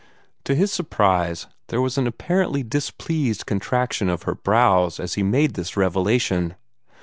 [0.45, 5.53] To his surprise, there was an apparently displeased contraction of her brows as he made
[5.53, 6.55] this revelation.